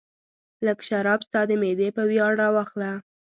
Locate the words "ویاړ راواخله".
2.09-2.91